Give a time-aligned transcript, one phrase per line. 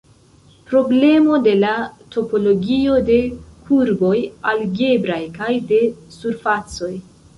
[0.69, 1.73] Problemo de la
[2.15, 3.17] topologio de
[3.67, 4.15] kurboj
[4.53, 5.83] algebraj kaj de
[6.17, 6.91] surfacoj.